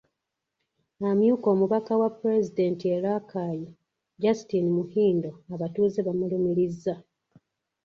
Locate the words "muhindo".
4.77-5.31